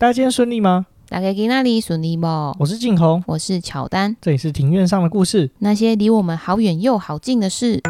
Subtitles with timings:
[0.00, 0.86] 大家今天顺利吗？
[1.10, 2.26] 大家今哪里顺利不？
[2.58, 7.82] 我是静红，我是乔丹，这里是庭院上的故事，那些离我们好远又好近的事。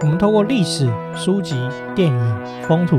[0.00, 1.54] 我们透过历史、书籍、
[1.94, 2.98] 电影、风土，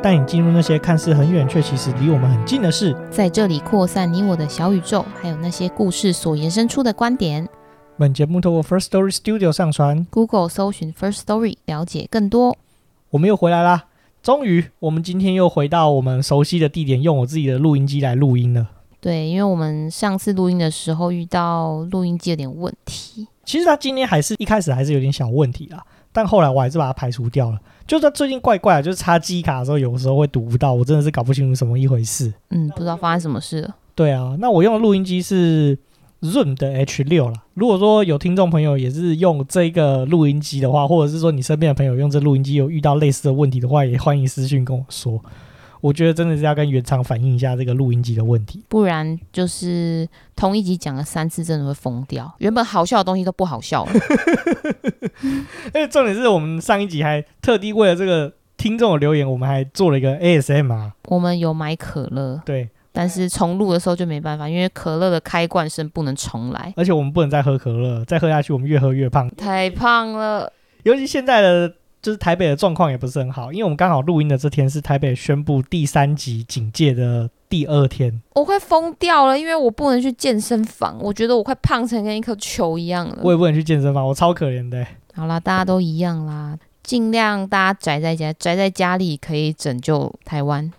[0.00, 7.48] 带你进入那些看似很远却其实离我们很近的事，在这里扩散你我的小宇宙，还有那些故事所延伸出的观点。
[7.96, 12.56] 本节目透过 First Story Studio 上传，Google 搜寻 First Story 了解更多。
[13.10, 13.86] 我们又回来啦！
[14.22, 18.68] 终于，我们今天又回到我们熟悉的地点，用我自己的录音机来录音了。
[19.00, 23.26] 对，因为我们上次录音的时候遇到录音机有点问题。
[23.44, 27.58] 其实它今天还是一开始还是有点小问题啦，但后来我还是把它排除掉了。
[27.88, 32.32] 就是它最近怪怪的，就是插记忆卡的时候，有时候会读不到，我真的是搞不清楚什么一回事。
[32.50, 33.74] 嗯，不知道发生什么事了。
[33.94, 35.76] 对啊，那我用的录音机是
[36.20, 37.42] Zoom 的 H 六啦。
[37.54, 45.20] 如果说有听众朋友也是用这个录音机的话，或者是说你身边的朋友用这录音机有遇到类似的问题的话，也欢迎私信跟我说。
[45.80, 52.32] 我觉得真的是要跟原厂反映一下这个录音机的问题，不然就是同一集讲了三次，真的会疯掉。
[52.38, 53.92] 原本好笑的东西都不好笑了。
[55.90, 60.92] 重点是我们上一集还特地为了这个听众的留言，我们还做了一个 ASMR。
[61.06, 70.52] 我们有买可乐，对，但是重录的时候就没办法，因为可乐的开罐声不能重来，而且我们不能再喝可乐，再喝下去我们越喝越胖，太胖了。
[70.82, 71.74] 尤其现在的。
[72.08, 78.18] 就是台北的状况也不是很好，因为我们刚好录音的这天是台北宣布第三级警戒的第二天。
[78.34, 83.18] 我快疯掉了，因为我不能去健身房，我觉得我快胖成跟一颗球一样了。
[83.22, 84.86] 我也不能去健身房，我超可怜的。
[85.12, 90.72] 好啦，大家都一样啦，尽量大家宅在家，宅在家里可以拯救台湾。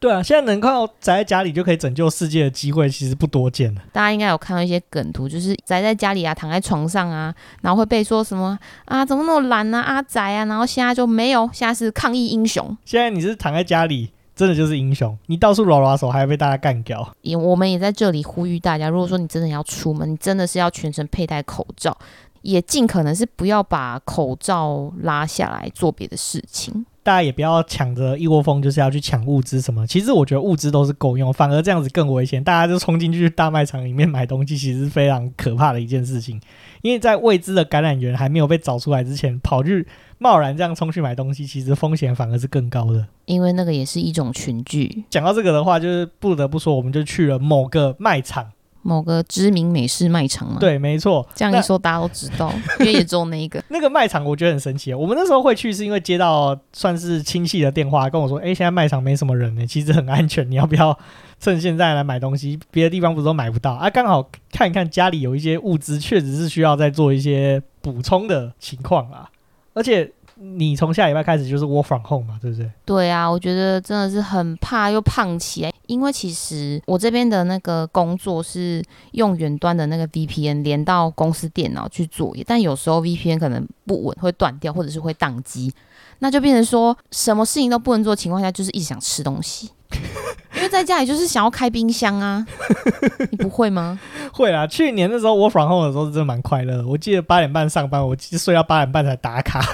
[0.00, 3.82] 对啊，现在能靠宅在家里就可以拯救世界的机会，其实不多见了。
[3.92, 12.76] 大家应该有看到一些梗图，就是宅在家里啊，躺在床上啊，然后会被说什么啊，怎么那么懒啊，阿宅啊，然后现在就没有，现在是抗疫英雄。
[12.84, 17.12] 现在你是躺在家里，真的就是英雄，你到处拉拉手，还要被大家干掉。
[17.22, 21.98] 也，我们也在这里呼吁大家，如果说你真的要出门，你真的是要全程佩戴口罩，
[22.42, 26.86] 也尽可能是不要把口罩拉下来做别的事情。
[27.08, 29.86] 大家也不要抢着一窝蜂，就是要去抢物资什么。
[29.86, 32.44] 其实我觉得物资都是够用，反而这样子更危险。
[32.44, 36.38] 大家就冲进去大卖场里面买东西，其实是非常可怕的一件事情。
[36.82, 39.86] 因为在未知的感染源还没有被找出来之前，跑去
[40.18, 43.06] 贸然这样冲去买东西，其实风险反而是更高的。
[43.24, 45.04] 因为那个也是一种群聚。
[45.08, 48.52] 讲到这个的话，就是不得不说，我们就去了某个卖场。
[48.88, 50.56] 某个知名美式卖场吗？
[50.58, 51.26] 对，没错。
[51.34, 52.50] 这样一说，大家都知道，
[52.80, 53.62] 因为也只有那一个。
[53.68, 54.94] 那个卖场我觉得很神奇。
[54.94, 60.98] 我们那时候会去，是因为接到算是亲戚的电话，跟我说：“哎，现在卖场没什么人呢，其实很安全，你要不要
[61.38, 62.58] 趁现在来买东西？
[62.70, 63.90] 别的地方不是都买不到啊？
[63.90, 69.28] 刚好看一看家里有一些物资，确实是需要再做一些补充的情况啊，
[69.74, 70.10] 而且。”
[70.40, 72.70] 你从下礼拜开始就是 work from home 嘛，对不对？
[72.84, 78.82] 对啊，我觉得真的是很怕又胖起来，因为其实我这边的那个工作是
[79.12, 85.72] 用远端的那个 VPN 连到公司电脑去作业，但有时候 VPN 可能不稳，会断掉或者是会宕机，
[86.20, 89.70] 那就变成说什么事情都不能做的情况下，就是一直想吃东西，
[90.54, 92.46] 因为在家里就是想要开冰箱啊，
[93.32, 93.98] 你不会吗？
[94.32, 99.64] 会啦，去年的时候 work from home 的时候真的蛮快乐的，我记得八点半上班，我睡到八点半才打卡。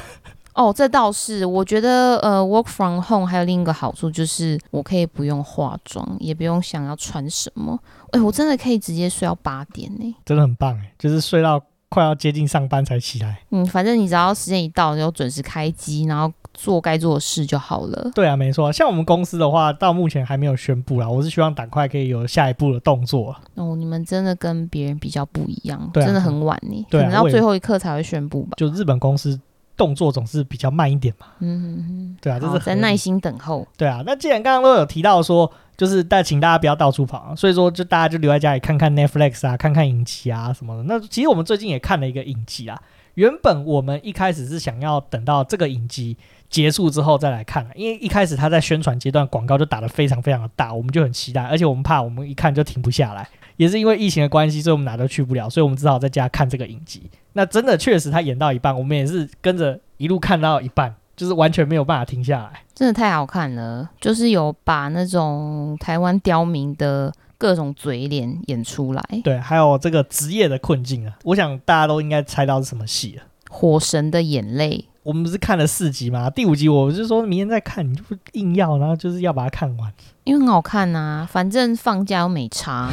[0.55, 7.77] 哦，这倒是，我觉得呃，work from home 还有另一个好处就是，我可以不用化妆，也不用想要穿什么，
[8.13, 13.43] 哎，我真的可以直接睡到八点呢，真的很棒哎，就是睡到快要接近上班才起来。
[13.51, 18.13] 嗯，反正你只要时间一到，就准时开机，然后做该做的事就好了。
[18.15, 23.35] 对啊，没错，像我们公司的话，到目前还没有宣布啦，我是希望赶快可以有下一步的动作。
[23.57, 28.53] 哦，你们真的跟别人比较不一样，啊，真的很晚呢，啊，可能到最后一刻才会宣布吧。
[28.57, 29.41] 就日本公司。
[29.77, 33.67] 动作总是比较慢一点嘛，嗯哼哼，对啊，就是在耐心等候。
[33.77, 40.83] 对啊，那既然刚刚都有提到说，就是但请大家不要到处跑啊，所以说就大家就留在家里看看 Netflix 啊，看看影集啊什么的。
[40.85, 42.81] 那其实我们最近也看了一个影集啊，
[43.15, 46.17] 原本我们一开始是想要等到这个影集
[46.49, 53.29] 结束之后再来看，因为一开始他在宣传阶段广告就打得非常非常的大，我们就很期待，而且我们怕我们一看就停不下来。
[53.57, 57.03] 也是因为疫情的关系，所以我们哪都去不了，所以我们只好在家看这个影集。
[57.35, 62.63] 那真的确实，他演到一半，我们也是跟着一路看到一半，就是完全没有办法停下来。
[62.75, 69.03] 真的太好看了，就是有把那种台湾刁民的各种嘴脸演出来。
[69.23, 73.23] 对，还有这个职业的困境啊，我想大家都应该猜到是什么戏了，
[73.53, 74.85] 《火神的眼泪》。
[75.03, 76.31] 我们不是看了四集吗？
[76.31, 79.93] 第五集我就说明天再看，你就不硬要，然后就是要把它看完，
[80.25, 81.29] 因为很好看呐、啊。
[81.31, 82.91] 反正放假又没差，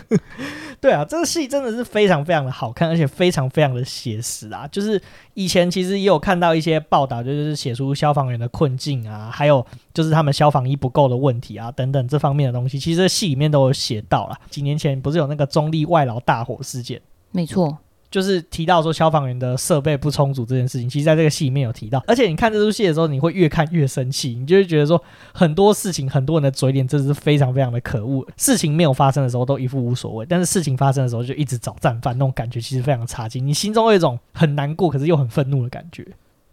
[0.80, 4.66] 对啊，这个戏真的是非常非常的好看，而且非常非常的写实啊。
[4.70, 5.00] 就是
[5.34, 14.36] 以前其实也有看到一些报道，就是写出消防员的困境啊，还有就是他们消防衣不够的问题啊，等等这方面的东西，其实戏里面都有写到了。
[14.48, 17.00] 几年前不是有那个中立外劳大火事件？
[17.32, 17.76] 没错。
[18.10, 22.02] 就是提到说消防员的设备不充足这件事情，其实在这个戏里面有提到。
[22.06, 25.00] 而且你看这出戏的时候，你会越看越生气，你就会觉得说
[25.32, 28.26] 很多事情，很多人的嘴脸真的是非常非常的可恶。
[28.36, 33.46] 事情没有发生的时候都一副无所谓，但是事情发生的时候就一直找战犯，那种感觉其实非常差劲。
[33.46, 36.04] 你心中有一种很难过，可是又很愤怒的感觉。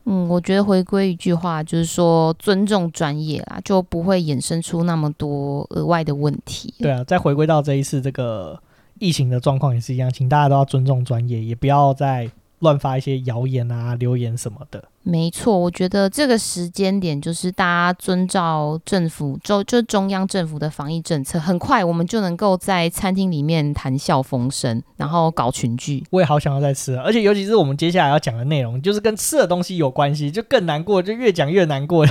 [0.06, 6.74] 嗯，我觉得回归一句话，就是说尊重专业啦，就不会衍生出那么多额外的问题。
[6.78, 8.60] 对啊，再回归到这一次这个。
[9.00, 12.30] 疫情的状况也是一样，请大家都要尊重专业，也不要再
[12.60, 14.84] 乱发一些谣言啊、留言什么的。
[15.04, 26.04] 没错，我觉得这个时间点就是大家遵照政府中就中央政府的防疫政策，很快我们就能够在餐厅里面谈笑风生，然后搞群聚。
[26.10, 32.06] 我也好想要再吃，而且尤其是我们接下来要讲的内容，就是跟吃的东西有关系，就更难过，就越讲越难过。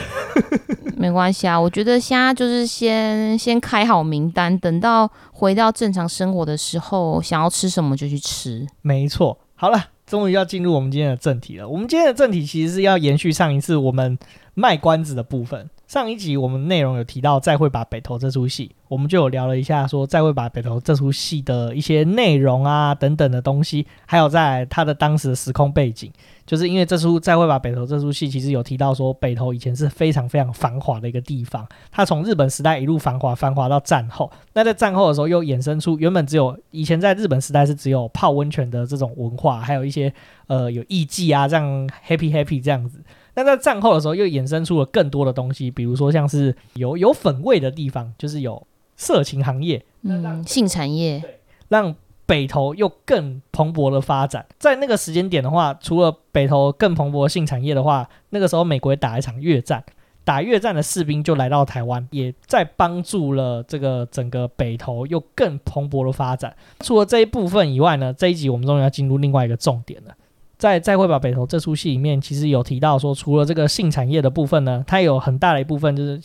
[0.99, 8.67] 没关系啊，我觉得现在就是先先开好名单，等到回到正常生活的时候，想要吃什么就去吃。
[8.81, 11.69] 没错，好了，终于要进入我们今天的正题了。
[11.69, 14.19] 我们今天的正题其实是要延续上一次我们
[14.55, 15.69] 卖关子的部分。
[15.87, 26.11] 上一集我们内容有提到《再会吧北投》这出戏，我们就有聊了一下说《再会吧北投》这出戏的一些内容啊等等的东西，还有在它的当时的时空背景，
[26.45, 40.13] 就是因为这出《再会吧北投》这出戏其实有提到说北投以前是非常非常繁华的一个地方，它从日本时代一路繁华繁华到战后，那在战后的时候又衍生出原本只有以前在日本时代是只有泡温泉的这种文化，还有一些
[40.49, 43.01] 呃有艺妓啊这样 happy happy 这样子。
[43.37, 48.67] 那在战后的时候，又衍生出了更多的东西，比如说像是有有粉味的地方，就是有
[48.97, 51.39] 色情行业，嗯，性产业，对，
[51.69, 51.95] 让
[52.25, 54.47] 北投又更蓬勃的发展。
[54.59, 59.85] 在那个时间点的话，除了北投更蓬勃的性产业的话，那个时候美国也打一场越战，
[60.25, 66.57] 打越战的士兵就来到台湾，也在帮助了这个整个北投又更蓬勃的发展。
[66.81, 70.15] 除了这一部分以外呢，这一集我们终于要进入另外一个重点了。
[70.59, 76.19] 在《再会吧北投》这出戏里面，其实有提到说，除了这个性产业的部分呢，它有很大的一部分就是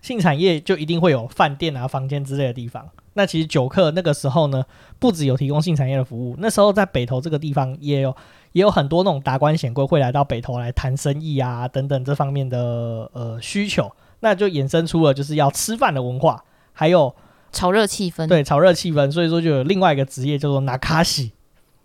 [0.00, 2.88] 性产业就一定会有饭店啊、房间之类的地方。
[3.12, 4.64] 那其实酒客那个时候呢，
[4.98, 8.16] 不只有提供性产业的服务，那时候在北投这个地方也有
[8.52, 16.42] 也有很多那种达官显贵会来到北投来谈生意啊等等这方面的呃需求，那就衍生出了就是要吃饭的文化，
[16.72, 17.14] 还有
[17.52, 18.26] 炒热气氛。
[18.26, 21.32] 对，炒热气氛，所以说就有另外一个职业叫做拿卡西。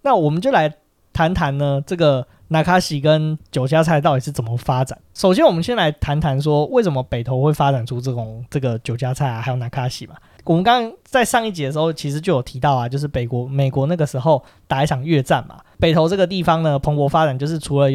[0.03, 0.73] 那我们就来。
[1.19, 4.97] 谈谈呢，这个那卡西跟酒家菜到底是怎么发展？
[5.13, 10.15] 首先，我们先来谈谈说，为什么北投会发展出这种这个酒家菜啊，还有那卡西嘛？
[10.45, 17.89] 我们刚刚在上一集的时候，其实就有提到啊，就是北国美国那个时候打一场越战嘛，北投这个地方呢蓬勃发展，就是除了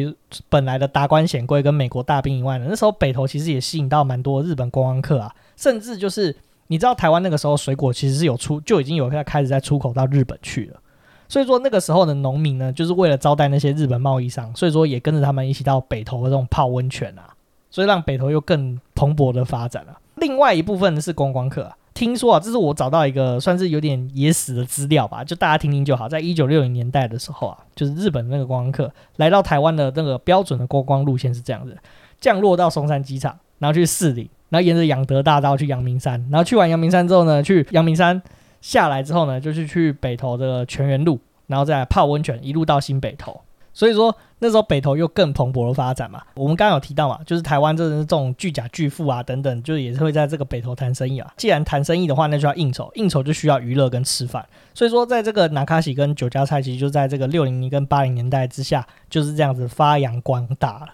[0.47, 6.35] 本来的达官显贵跟美国大兵以外呢，那时候北投其实也吸引到蛮多日本观光客啊，甚至就是
[6.67, 10.79] 你知道台湾那个时候水果其实是有出就已经有在开始在出口到日本去了。
[11.27, 17.33] 所以说那个时候的农民呢，就是为了招待那些日本贸易商，所以说也跟着他们一起到北投这种泡温泉啊，
[17.71, 19.97] 所以让北投又更蓬勃的发展了。
[20.15, 26.07] 另外一部分是观光客啊，听说啊，这是我找到一个算是有点野史的资料吧，就大家听听就好。
[26.07, 31.75] 在一九六零年代的时候啊，就是日本那个观光客来到台湾的那个标准的观光路线是这样子：
[32.21, 38.21] 降落到松山机场，然后去市里，然后沿着仰德大道去阳明山，然后去完阳明山之后呢，去阳明山。
[38.65, 43.39] 下来之后呢，就是去北投的泉源路，然后再来泡温泉，一路到新北投。
[43.71, 46.23] 所以说那时候北投又更蓬勃的发展嘛。
[46.33, 51.31] 我们刚刚有提到嘛，就是台湾这这种巨甲巨富啊等等，就是也是会在这个北投谈生意啊。
[51.37, 54.43] 既然谈生意的话，那就要应酬，应酬就需要娱乐跟吃饭。
[54.73, 60.87] 所以说，在这个那卡西跟酒家菜，其实就在这个六零年跟八零年代之下，就是这样子发扬光大了。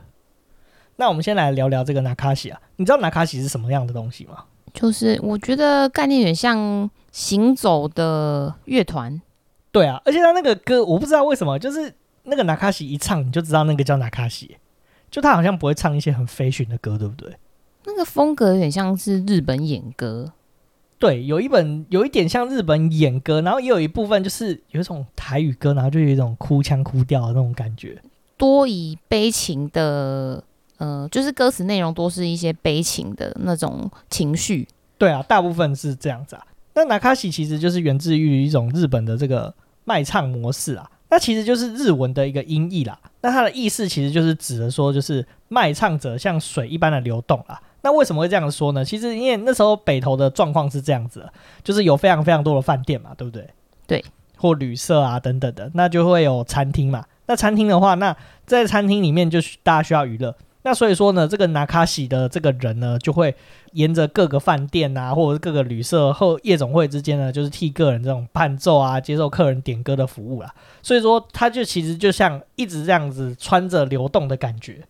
[0.98, 4.44] 那我们先来聊聊这个纳卡西啊，你知道纳卡西是什么样的东西吗？
[4.74, 9.22] 就是我觉得概念有点像行走的乐团，
[9.72, 14.58] 对啊，而且他那个歌我不知道为什么，就是那个纳卡西一唱你就知道那个叫纳卡西，
[15.10, 17.36] 就他好像不会唱一些很飞旋的歌，对不对？
[17.86, 20.32] 那个风格有点像是日本演歌，
[21.00, 28.02] 对，有一本有一点像日本演歌，然后也有一部分就是有一种台语歌，然后就有一种哭腔哭调的那种感觉，
[28.38, 30.44] 多以悲情的。
[30.78, 34.68] 呃，就是歌词内容多是一些悲情的那种情绪。
[34.98, 36.44] 对啊，大部分是这样子啊。
[36.74, 42.98] 那那卡西其实就是源自于一种日本的这个卖唱模式啊，那其实就是日文的一个音译啦。
[43.22, 47.62] 那它的意思其实就是指的说，就是卖唱者像水一般的流动啦。
[47.84, 48.86] 那为什么会这样说呢？
[48.86, 53.50] 其实因为那时候北投的状况是这样子的，就是有非常非常多的饭店嘛，对不对？
[53.88, 54.04] 对。
[54.38, 57.06] 或旅社啊等等的，那就会有餐厅嘛。
[57.28, 58.16] 那餐厅的话，那
[58.48, 60.36] 在餐厅里面就大家需要娱乐。
[60.64, 63.36] 那所以说呢，这个拿卡西的这个人呢，就会
[63.74, 70.54] 沿着各个饭店啊，或者是各个旅社后夜总会之间呢，就是替个人这种伴奏啊，接受客人点歌的服务啦。
[70.82, 74.84] 所以说，他就其实就像一直这样子穿着流动的感觉。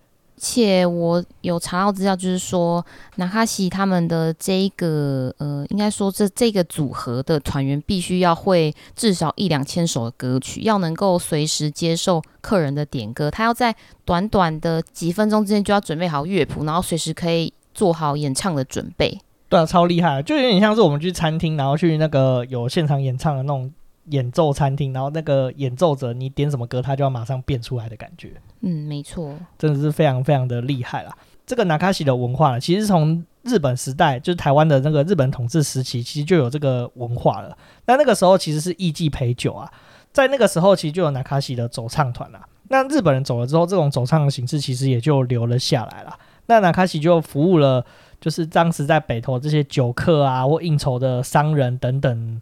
[0.43, 2.83] 且我有查到资料，就是说，
[3.17, 13.29] 那卡西他们的这一个呃，应该说这这个组合的团员必须要会至少一两千首的歌曲，要能够随时接受客人的点歌。
[13.29, 19.19] 他要在短短的几分钟之间就要准备好乐谱，然后随时可以做好演唱的准备。
[19.47, 23.71] 对啊，超厉害，就有点像是我们去餐厅，然后去那个有现场演唱的那种。
[24.05, 28.33] 演奏餐厅，然后那个演奏者，你点什么歌，他就要马上变出来的感觉。
[28.61, 31.15] 嗯，没错，真的是非常非常的厉害啦。
[31.45, 37.57] 这个那卡西的文化呢，其实从日本时代，就是台湾的那个日本统治时期，其实就有这个文化了。
[37.85, 39.71] 那那个时候其实是艺妓陪酒啊，
[40.11, 42.47] 在那个时候其实就有那卡西的走唱团啦。
[42.69, 46.17] 那日本人走了之后，这种走唱的形式其实也就留了下来了。
[46.45, 47.85] 那那卡西就服务了，
[48.19, 52.41] 就是当时在北投这些酒客啊，或应酬的商人等等。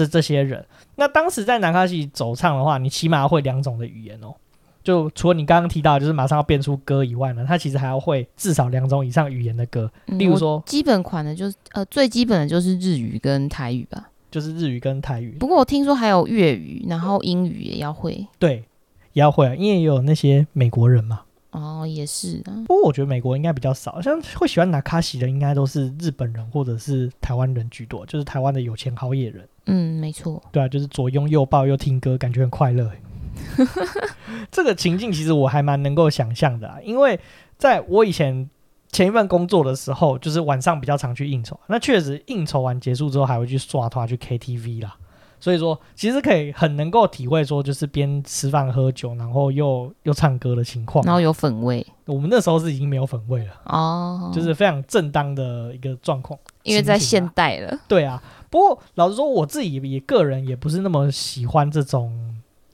[0.00, 0.64] 这这些人，
[0.96, 4.34] 那当时在南卡西走唱的话，你起码会两种的语言哦。
[4.82, 9.90] 就除了你刚刚提到，就是马上要变出歌以外呢，他其实还要会至少两种以上语言的歌。
[10.06, 15.36] 嗯、例如说，基本款的就是呃最基本的就是日语跟台语吧，就是日语跟台语。
[15.38, 18.26] 不过我听说还有粤语，然后英语也要会。
[18.38, 18.64] 对，
[19.12, 21.20] 也要会啊，因为也有那些美国人嘛。
[21.52, 22.54] 哦，也是啊。
[22.66, 29.48] 不过我觉得美国应该比较少，像会喜欢拿卡西的，应该都是日本人或者是台湾人居多，就是台湾的有钱好野人。
[29.66, 30.42] 嗯，没错。
[30.52, 32.90] 对啊，就是左拥右抱又听歌，感觉很快乐。
[34.50, 37.18] 这个情境其实我还蛮能够想象的啊，因为
[37.56, 38.48] 在我以前
[38.92, 41.58] 前一份工作的时候，就是晚上比较常去应酬。
[41.68, 44.96] 那确实应酬完结束之后，还会去刷团去 KTV 啦。
[45.40, 51.84] 所以说，其实可以很能够体会说，就是边吃饭喝酒，然后又又唱歌的情况，然后有粉味。
[52.04, 56.38] 我们那时候是已经没有粉味了哦，就是非常正当的一个状况。
[56.62, 58.22] 因为在现代了，对啊。
[58.50, 62.12] 不过老实说，我自己也个人也不是那么喜欢这种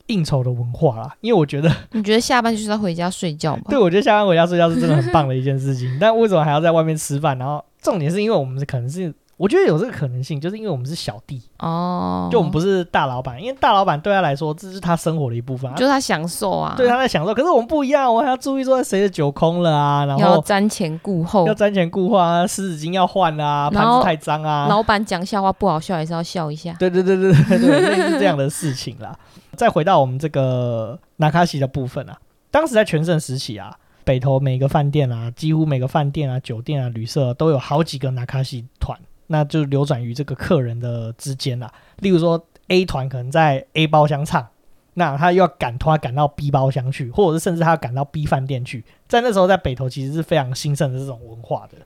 [0.06, 3.62] 应酬的文化啦，因为我觉得， 你觉得下班就是要回家睡觉吗？
[3.68, 5.96] 对，我觉得下班回家睡觉是真的很棒的一件事情。
[6.00, 7.38] 但为什么还要在外面吃饭？
[7.38, 9.14] 然后重点是因为我们可能是。
[9.36, 17.34] 我觉得有这个可能性，就是因为我们是小弟哦，就我们不是大老板，因为大老板对他来说这是他生活的一部分，就是他享受啊，对，他在享受。
[17.34, 29.14] 可是我们不一样，我们还要注意说谁的酒空了啊，然后要瞻前顾后，要瞻前顾后啊，湿纸巾要换啊，盘子太脏啊，老板讲笑话不好笑也是要笑一下，对对对对对对，类似这样的事情啦。
[29.54, 32.16] 再回到我们这个纳卡西的部分啊，
[32.50, 38.98] 当时在全盛时期啊，北投每个饭店啊，几乎每个饭店啊、酒店啊、旅社都有好几个纳卡西团。
[39.28, 41.72] 那就流转于这个客人的之间啦。
[41.98, 44.46] 例如说，A 团可能在 A 包厢唱，
[44.94, 48.84] 那他又要赶他赶到 B 包厢去，或者是甚至他要赶到 B 饭店去。
[49.08, 51.78] 在那时候，在北投其实是非常兴盛的这种文化的。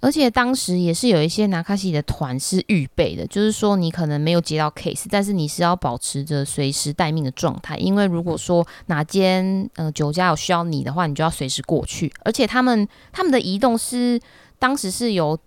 [0.00, 12.12] 而且当时也是有一些拿卡西的团是预备的，就是说你可能没有接到 case，但是你是要保持着随时待命的状态，因为如果说哪间呃酒家有需要你的话，你就要随时过去。
[12.22, 14.20] 而且他们他们的移动是
[14.58, 15.38] 当时是由。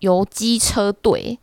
[0.00, 1.38] 由机车队，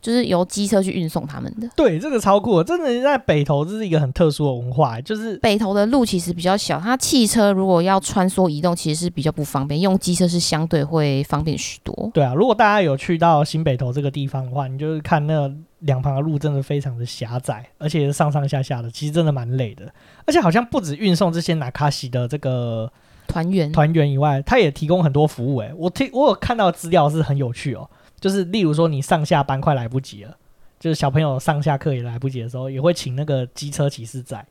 [0.00, 1.68] 就是由机车去运送他们的。
[1.76, 12.10] 对，这个超酷，真的在北投这是一个很特殊的文化，就是北投的路其实比较小，它汽车如果要穿梭移动，其实是比较不方便，用机车是相对会方便许多。
[12.14, 19.92] 对啊，如果大家有去到新北投这个地方的话，你就是看那两旁的路真的非常的狭窄，而且上上下下的，其实真的蛮累的。
[20.26, 22.90] 而且好像不止运送这些拿卡西的这个
[23.26, 25.58] 团员团员以外，他也提供很多服务。
[25.60, 27.88] 诶，我听我有看到资料是很有趣哦。
[28.20, 30.36] 就是例如说，你上下班快来不及了，
[30.78, 34.44] 就是小朋友上下课也来不及的时候，也会请那个机车骑士在。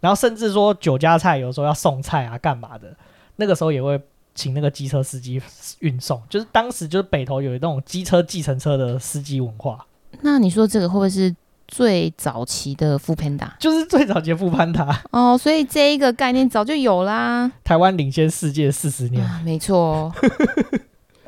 [0.00, 2.94] 然后甚至说酒家菜有时候要送菜啊，干嘛的，
[3.36, 4.00] 那个时候也会
[4.34, 5.40] 请那个机车司机
[5.78, 6.22] 运送。
[6.28, 9.86] 就是当时就是北投有那种机车计程车的司机文化。
[10.20, 11.34] 那你说这个会不会是
[11.66, 13.48] 最早期的 Foodpanda？
[13.58, 17.50] 就是最早期的 Foodpanda 哦，所以这一个概念早就有啦。
[17.64, 20.12] 台湾领先世界四十年，啊、没错。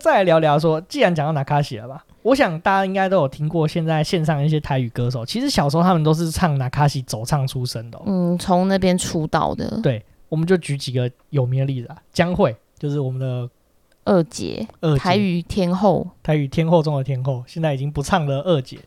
[0.07, 9.81] 再来聊聊说，既然讲到那卡西了吧，我想大家应该都有听过现在线上一些台语歌手，其实小时候他们都是唱那卡西走唱出身的，哦，嗯，从那边出道的。
[9.83, 13.51] 对，我们就举几个有名的例子啊，江蕙就是我们的
[14.05, 18.43] 二姐，二姐，台语天后，台语天后中的天后，现在已经不唱了。
[18.43, 18.79] 二姐，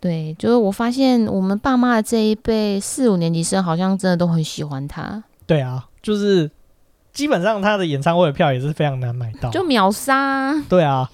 [0.00, 5.22] 对，就是我发现我们爸妈的这一辈四五年级生好像真的都很喜欢她。
[5.46, 6.50] 对啊，就是。
[7.16, 10.52] 基本上他的演唱会的票也是非常难买到，就秒杀。
[10.68, 11.10] 对啊，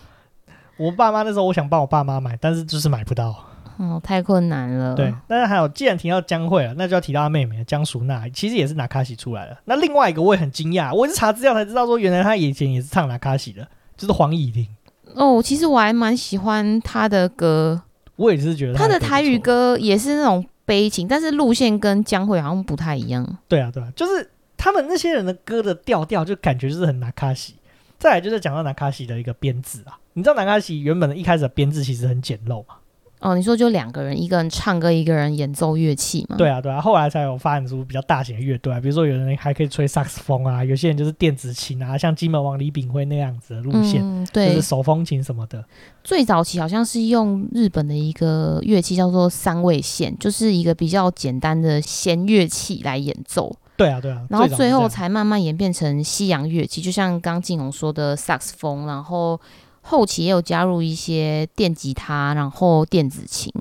[0.77, 3.33] 我爸妈那时候我想帮我爸妈买，但是就是买不到。
[3.79, 4.97] 哦，太困难了。
[4.97, 9.57] 对，但是还有，既然提到江蕙了，那就要提到他妹妹江淑娜，其实也是拿卡西出来的。
[9.67, 13.65] 那另外一个我也很惊讶，我是查资料才知道说，原来他以前也是唱拿卡西的，
[13.97, 14.67] 就是黄乙玲。
[15.15, 17.81] 哦，其实我还蛮喜欢他的歌，
[18.17, 23.25] 我也是觉得他的，他的台语歌也是那种悲情，但是路线跟江蕙好像不太一样。
[23.47, 24.29] 对啊，对啊，就是
[24.63, 27.57] 他们那些人的歌的调调，就感觉就是很那卡西。
[27.99, 32.77] 再来就是讲到那卡西的一个编制啊，你知道那卡西原本的一开始的编制其实很简陋嘛？
[33.19, 36.37] 哦，你说就两个人，一个人唱歌，一个人演奏乐器嘛？
[36.37, 45.65] 对啊，对啊，后来才有发展出比较大型的乐队啊，比如说有人还可以吹萨克斯风啊，有些人就是电子琴啊，像金门王李炳辉那样子的路线，嗯、对，就是手风琴什么的。
[46.05, 53.57] 最早期好像是用日本的一个乐器叫做三味线，就是一个比较简单的弦乐器来演奏。
[53.77, 59.41] 对啊，对啊，然后最后才慢慢演变成西洋乐器，就像刚静红说的萨克斯风，然后。
[59.85, 63.53] 后期也有加入一些电吉他，然后电子琴，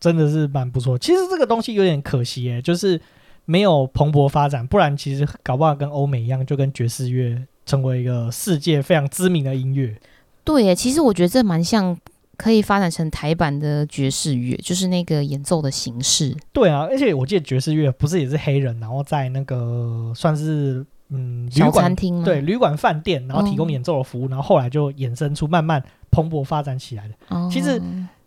[0.00, 0.98] 真的是蛮不错。
[0.98, 3.00] 其实这个东西有点可惜耶，就是
[3.44, 9.96] 没有蓬勃发展，不然其实搞不好跟欧美一样，就跟爵士乐成为一个世界非常知名的音乐。
[10.42, 11.96] 对耶，其实我觉得这蛮像
[12.38, 16.34] 可以发展成台版的爵士乐，就是那个演奏的形式。
[16.54, 20.86] 对啊，而且我记得爵士乐不是也是黑人，然后在那个算是。
[21.10, 27.14] 嗯，小餐厅对，旅馆饭店，然后提供演奏的服务，哦、然后后来就衍生出慢慢蓬勃发展起来的。
[27.28, 27.80] 哦、其实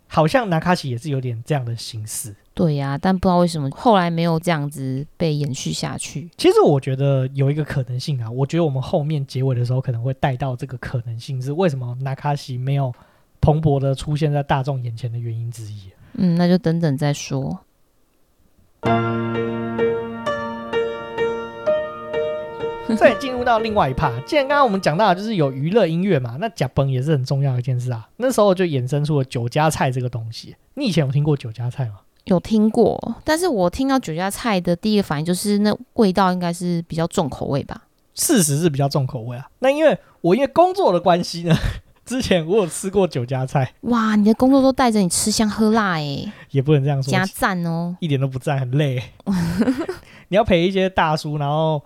[0.08, 2.34] 好像南卡西也是有点这样的形式。
[2.52, 6.28] 对呀、啊，但不知道为什么后来没有这样子被延续下去。
[6.36, 12.92] 其实我觉得有一个可能性啊，我觉得我们后面结尾的时候可能会带到这个可能性，是为什么纳卡西没有
[13.42, 15.90] 蓬勃的出现在大众眼前的原因之一。
[16.14, 17.58] 嗯，那就等等再说。
[22.98, 28.06] 再进入到另外一趴，既然刚刚我们讲到的就是有娱乐音乐嘛，那假崩也是很重要的一件事啊。
[28.18, 30.54] 那时候就衍生出了酒家菜这个东西。
[30.74, 32.00] 你以前有听过酒家菜吗？
[32.24, 37.84] 有听过，但是我听到酒家菜的第一个反应就是那味道应该是比较重口味吧？
[38.14, 39.48] 事实是比较重口味啊。
[39.60, 41.56] 那因为我因为工作的关系呢，
[42.04, 43.72] 之前我有吃过酒家菜。
[43.82, 49.02] 哇，你的工作都带着你吃香喝辣哎，也不能这样说，加赞哦，一点都不赞，很累。
[50.28, 51.82] 你要陪一些大叔，然后。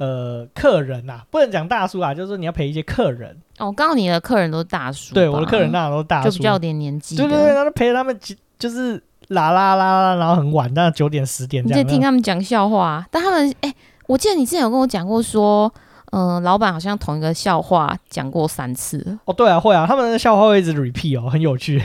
[0.00, 3.36] 呃，客人呐、啊，不能讲大叔啊，就是说你要陪一些客人。
[3.58, 5.12] 哦，刚好你的客人都是大叔。
[5.12, 7.16] 对，我的客人那都是大叔，就比较有点年纪。
[7.16, 8.18] 对对对，然后陪他们，
[8.58, 8.94] 就是
[9.28, 11.86] 啦啦啦啦，然后很晚，但九点十点这样。
[11.86, 13.74] 听他们讲笑话，但他们，哎、欸，
[14.06, 15.70] 我记得你之前有跟我讲过，说，
[16.10, 19.18] 嗯、呃，老板好像同一个笑话讲过三次。
[19.24, 21.82] 哦，对啊，会啊，他们的笑话会一直 repeat 哦，很有趣。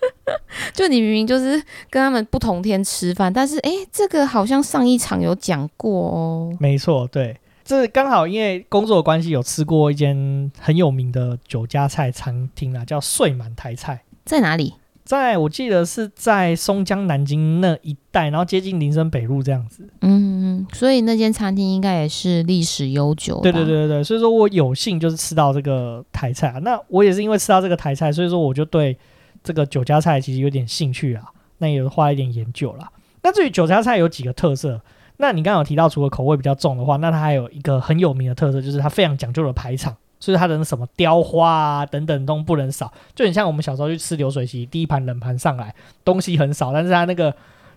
[0.72, 1.52] 就你明明就是
[1.90, 6.56] 跟他们不同天吃饭，但是哎、欸，这个好像上一场有讲过哦。
[6.60, 7.36] 没错，对。
[7.64, 14.02] 这刚好因为工作的关系，有吃过一间很有名的酒家菜餐厅啊，叫睡满台菜。
[14.24, 14.74] 在哪里？
[15.08, 19.88] 在我记得是在松江南京那一带，然后接近林森北路这样子。
[20.02, 23.40] 嗯，所以那间餐厅应该也是历史悠久。
[23.40, 26.58] 对对对对，所以说我有幸就是吃到这个台菜啊。
[26.58, 28.98] 那我也是因为吃到这个台菜，所以说我就对
[29.42, 31.24] 这个酒家菜其实有点兴趣啊。
[31.56, 32.86] 那也花一点研究啦。
[33.22, 34.78] 那至于酒家菜有几个特色？
[35.16, 42.92] 那你刚刚有提到，除了口味比较重的话，那它还有一个很有名的特色，就是它非常讲究的排场，所以它的什么雕花啊等等都不能少。
[43.14, 47.34] 就很像我们小时候去吃流水席，第一盘冷盘上来，东西很少，但是它那个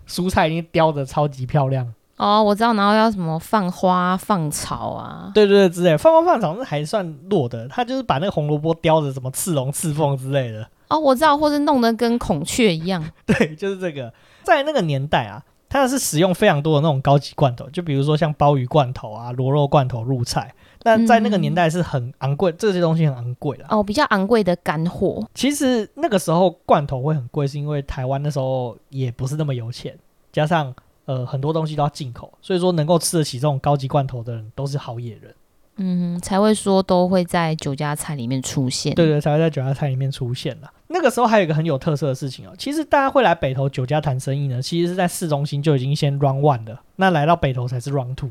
[0.08, 1.93] 蔬菜已经雕的超级漂亮。
[2.17, 5.32] 哦，我知道，然后要什么放花放草啊？
[5.34, 10.67] 对对对，之类放花放草那还算弱的，它就是把那个红萝卜雕的什么刺龙刺凤之类的。
[10.89, 13.04] 哦，我知道，或是弄得跟孔雀一样。
[13.25, 15.43] 对，就是这个，在那个年代啊。
[15.73, 20.54] 它是使用非常多的那种高级罐头，就比如说像鲍鱼罐头啊、螺肉罐头入菜。
[20.83, 25.25] 那在那个年代是很昂贵，嗯、这些东西很昂贵的哦，比较昂贵的干货。
[25.33, 29.97] 其实那个时候罐头会很贵，是因为台湾那时候也不是那么有钱，
[30.31, 30.73] 加上
[31.05, 35.33] 呃很多东西都要进口，所以说能够吃得起这种高级罐头的人都是好野人。
[35.77, 38.93] 嗯，才会说都会在酒家菜里面出现。
[38.93, 40.69] 对对，才会在酒家菜里面出现了。
[40.87, 48.29] 那个时候还有一个很有特色的事情哦，其实大家会来北投酒家谈生意呢，其实是在市中心就已经先 run one 了，那来到北投才是 run two。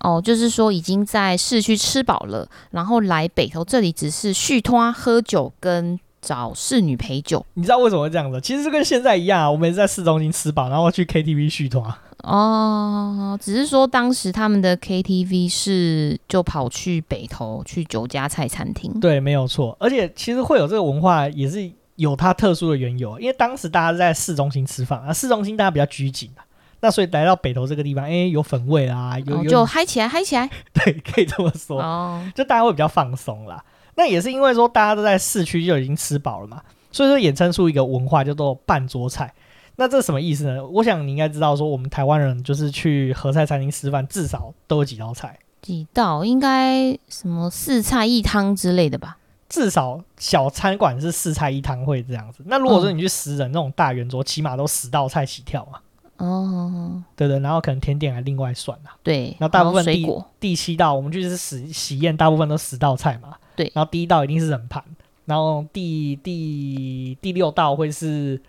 [0.00, 7.44] 哦，就是说已经在市区吃饱了，然后来北投这里只是续托喝酒跟找侍女陪酒。
[7.54, 8.40] 你知道为什么会这样子？
[8.40, 11.82] 其实就跟现在一样啊，我们也是在市中心吃饱，然后去 KTV 续摊。
[12.22, 18.98] 哦，只是说当时他们的 KTV 是就跑去北投去酒家菜餐厅。
[19.00, 19.76] 对，没有错。
[19.80, 21.70] 而且其实会有这个文化也是。
[21.96, 26.40] 有它特殊的缘由，因为当时大家在市中心吃饭啊，市中心大家比较拘谨啊，
[26.80, 33.62] 那所以来到北头这个地方，哎、欸，有粉味啊，有，有、哦、就嗨起来，嗨起来， 对，可以这么说，哦，就大家会比较放松啦。
[33.96, 39.32] 那也是因为说大家都在市区就已经吃饱了嘛，所以说衍生出一个文化叫做半桌菜。
[39.76, 40.66] 那这什么意思呢？
[40.66, 45.38] 我想你应该知道，说我们台湾人就是去合菜餐厅吃饭，至少都有几道菜。
[45.62, 46.24] 几道？
[46.24, 49.18] 应该什么四菜一汤之类的吧？
[49.48, 52.42] 至少小餐馆是四菜一汤会这样子。
[52.46, 55.80] 那如果说你去十人那种大圆桌，起码都十道菜起跳嘛。
[56.20, 58.94] 哦，对对，然后可能甜点还另外算啦。
[59.02, 60.06] 对，然后大部分第
[60.38, 63.36] 第七道我们就是喜喜宴，大部分都十道菜嘛。
[63.56, 64.82] 对，然后第一道一定是冷盘，
[65.24, 68.40] 然后第第第六道会是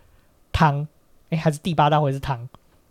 [0.51, 0.87] 汤，
[1.29, 2.37] 哎，还是第八道会是汤，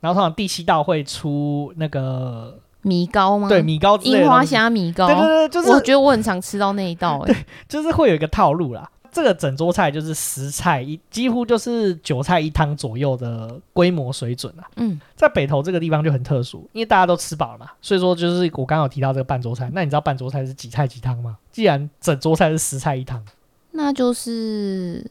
[0.01, 2.59] 然后通常第七道会出那个。
[2.83, 3.47] 米糕吗？
[3.47, 5.07] 对，米糕之类的，樱花虾米糕。
[5.07, 8.91] 对对对，就是我觉得我很常吃到那一道，欸， 对，就是会有一个套路啦。
[9.13, 14.69] 这个整桌菜就是十菜一，几乎就是九菜一汤左右的规模水准啊。
[14.77, 19.71] 嗯，在北投这个地方就很特殊，因为大家都吃饱了嘛，所以说就是我刚刚有提到这个半桌菜。
[19.73, 21.39] 那你知道半桌菜是几菜几汤吗？
[21.51, 23.25] 既然整桌菜是十菜一汤，
[23.73, 25.05] 那就是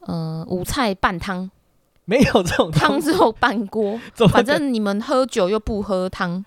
[0.00, 1.50] 呃五菜半汤，
[2.04, 3.98] 没有这种汤只有半锅，
[4.30, 6.44] 反正你们喝酒又不喝汤。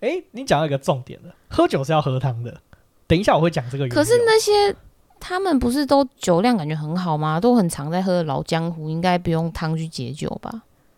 [0.00, 2.60] 哎，你讲到一个重点了，喝酒是要喝汤的。
[3.06, 3.94] 等一下我会讲这个原因。
[3.94, 4.74] 可是那些
[5.24, 7.38] 他们不是都酒量感觉很好吗？
[7.38, 10.50] 都很常在喝的老江湖，应该不用汤去解酒吧？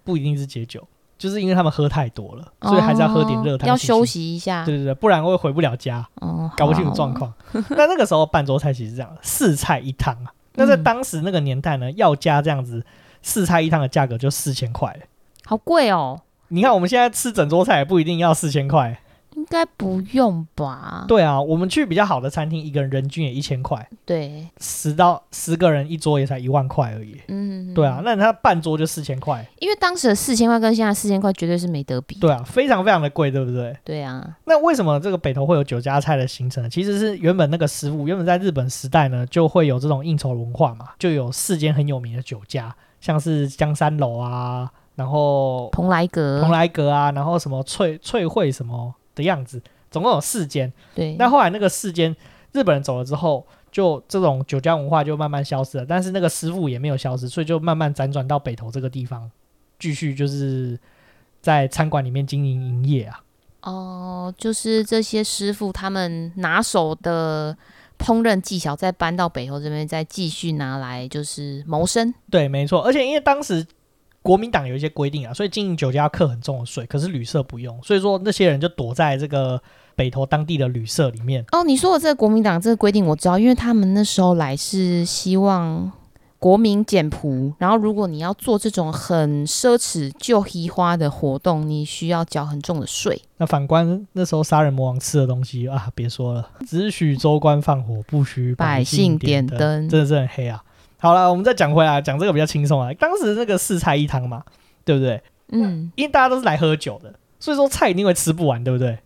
[0.03, 0.83] 不一定是解酒，
[1.19, 3.69] 就是因为他们喝太多了，所以还是要喝点热汤、哦。
[3.69, 4.65] 要休息一下。
[4.65, 6.09] 对对对，不然会回不了家。
[6.15, 7.31] 哦，搞不清楚状况。
[7.69, 10.33] 那那个时候半桌菜其实是这样，四菜一汤啊。
[10.55, 12.83] 那在当时那个年代呢，嗯、要加这样子
[13.21, 14.99] 四菜一汤的价格就四千块，
[15.45, 16.23] 好贵哦。
[16.49, 19.01] 你看，我们现在吃整桌菜也不一定要四千块，
[19.35, 21.05] 应该不用吧？
[21.09, 27.20] 对啊，我们去比较好的餐厅，一个人人均也一千块，对，十到十个人一桌也才一万块而已。
[27.29, 32.18] 嗯，对啊，那他半桌就四千块，因为当时的四千块跟现在四千块绝对是没得比。
[32.18, 33.77] 对啊，非常非常的贵，对不对？
[33.85, 34.37] 对啊。
[34.44, 36.68] 那为什么这个北投会有酒家菜的形成？
[36.70, 44.70] 其实是原本那个食物原本在日本时代呢，就会有这种应酬文化嘛，就有四间很有名的酒家，像是江山楼啊。
[44.97, 50.72] 然后蓬莱阁、蓬莱阁啊，然后什么翠翠汇什么的样子，总共有四间。
[50.94, 51.14] 对。
[51.16, 52.14] 那后来那个四间
[52.53, 55.87] 日本人走了之后，就这种酒家文化就慢慢消失了。
[55.87, 59.31] 但是那个师傅也没有消失，所以就慢慢辗转到北投这个地方，
[59.79, 60.79] 继续就是
[61.40, 63.20] 在餐馆里面经营营业啊。
[63.62, 67.57] 哦，就是这些师傅他们拿手的
[67.98, 72.12] 烹饪技巧，再搬到北投这边，再继续拿来就是谋生。
[72.31, 72.83] 对，没错。
[72.83, 73.66] 而且因为当时。
[74.25, 79.61] 国民党有一些规定啊，所以经营酒家要课很重的税，可是旅社不用，所以说那些人就躲在这个
[79.95, 81.45] 北投当地的旅社里面。
[81.53, 85.93] 哦，你说的这个国民党这个规定我知道，因为他们那时候来是希望
[86.39, 93.21] 国民简朴，然后如果你要做这种很奢侈、就黑花的活动，你需要缴很重的税。
[93.37, 100.65] 那反观那时候杀人魔王吃的东西啊，别说了，只许州官放火，不许百姓点灯，真的是很黑啊。
[101.05, 102.90] 好了，我们再讲回来，讲这个比较轻松啊。
[102.95, 104.43] 当时那个四菜一汤嘛，
[104.87, 105.23] 对不对？
[105.49, 108.99] 嗯，因为大家都是来喝酒的，所以说菜一定会吃不完，对不对？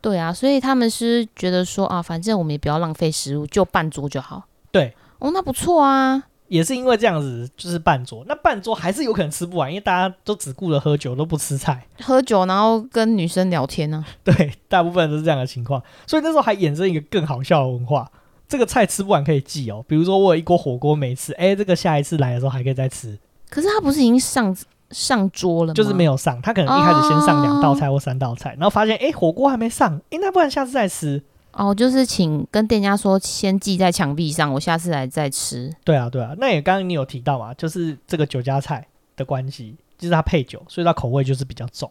[0.00, 4.44] 对啊，所以他们是觉得说啊，反正我们也不要浪费食物，就半桌就好。
[4.70, 6.22] 对，哦，那不错啊。
[6.46, 11.84] 也是因为这样子，就是半桌，那半桌还是有可能吃不完，因为大家都只顾着喝酒，都不吃菜。
[12.00, 14.22] 喝酒，然后跟女生聊天呢、啊？
[14.22, 15.82] 对，大部分都是这样的情况。
[16.06, 18.08] 所以那时候还衍生一个更好笑的文化。
[18.52, 23.18] 这个菜吃不完可以寄哦，比如说我有一锅火锅没吃，哎，这个下一次来的时候还可以再吃。
[23.48, 24.54] 可是他不是已经上
[24.90, 25.74] 上桌了吗？
[25.74, 31.22] 就是没有上，他可能一开始先上两道菜或三道菜，哦、然后发现哎火锅还没上，哎那不然下次再吃。
[31.52, 35.74] 哦，就是请跟店家说先记在墙壁上，我下次来再吃。
[35.82, 38.86] 对啊对啊，那也刚刚你有提到嘛，就是这个酒家菜
[39.16, 41.90] 的关系，就是它配酒，所以它口味就是比较重。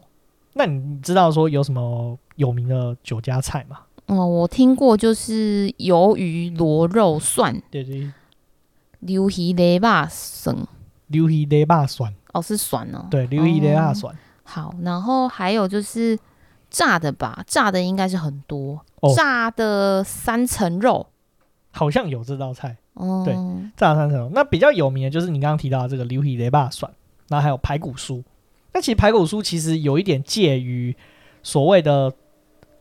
[0.54, 3.80] 那你知道说有什么有名的酒家菜吗？
[4.12, 8.12] 哦，我听过，就是鱿鱼螺肉蒜，对对，
[9.06, 10.68] 鱿鱼雷霸笋，
[11.12, 14.14] 鱿鱼雷霸蒜，哦是蒜哦，对，鱿鱼雷霸蒜。
[14.44, 16.20] 好，然后还有就是
[16.70, 21.08] 炸的吧，炸的应该是很多，哦、炸的三层肉，
[21.72, 23.34] 好像有这道菜，哦，对，
[23.78, 24.30] 炸三层肉。
[24.34, 26.92] 那比较有名的就是你刚刚提到的这个鱿鱼雷霸蒜，
[27.30, 28.22] 然后还有排骨酥。
[28.74, 30.94] 那其实排骨酥其实有一点介于
[31.42, 32.12] 所谓的。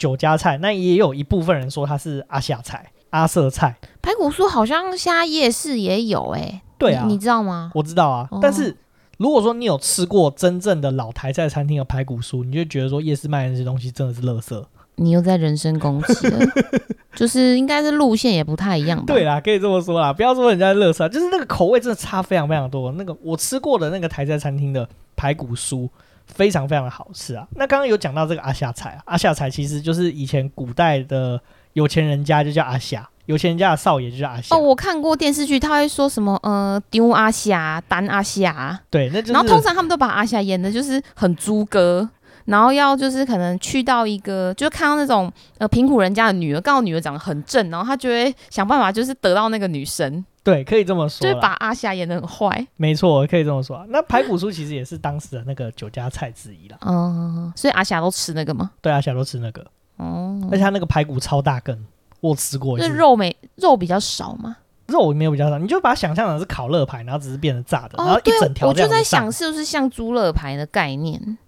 [0.01, 3.77] 酒家菜，那也有一部分人说它是阿夏菜、阿瑟菜。
[4.01, 7.71] 排骨酥好像现在夜市也有哎、欸，对啊你，你知道吗？
[7.75, 8.75] 我知道啊，哦、但是
[9.19, 14.65] 如果说你有吃过真正的老台菜餐厅的排骨酥，你就觉得说夜市卖的那些东西真的是垃圾。
[14.97, 16.41] 你又在人身攻击了，
[17.15, 19.05] 就是应该是路线也不太一样吧？
[19.07, 22.91] 对啦，可以这么说啦，不要说人家垃圾，就是那个口味真的差非常非常多。
[22.93, 25.87] 那个我吃过的那个台菜餐厅的排骨酥。
[26.35, 27.47] 非常非常的好吃啊！
[27.57, 31.41] 那刚刚有讲到这个阿夏菜啊，阿夏菜其实就是以前古代的
[31.75, 34.55] 有钱人家就叫阿霞，有钱人家的少爷就叫阿霞。
[34.55, 38.81] 哦，我看过电视剧，他会说什么呃，丢阿霞，单阿霞。
[38.89, 39.33] 对，那就是。
[39.33, 42.09] 然后通常他们都把阿霞演的就是很猪哥。
[42.51, 50.25] 然后要就是可能去到一个，就是看到那种呃贫苦人家的女儿，刚好女儿长得很正，然后他就会想办法就是得到那个女神。
[50.43, 52.67] 对，可以这么说，就是把阿霞演的很坏。
[52.77, 53.87] 没错，可以这么说。
[53.91, 56.79] 那排骨酥其实也是当时的那个酒家菜之一啦。
[56.81, 58.71] 嗯，所以阿霞都吃那个吗？
[58.81, 59.63] 对，阿霞都吃那个。
[59.99, 61.87] 哦、嗯，而且他那个排骨超大根，
[62.21, 62.89] 我吃过一次。
[62.89, 64.57] 是肉没肉比较少吗？
[64.87, 68.67] 肉没有比较少，你就把它想象成是烤乐排，然后只是变成炸的，哦、然后一整条。
[68.67, 71.39] 我就在想是不是像猪乐排的概念。